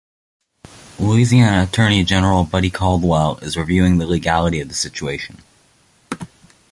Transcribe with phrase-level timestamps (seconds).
[0.97, 5.43] Louisiana Attorney General Buddy Caldwell is reviewing the legality of the situation.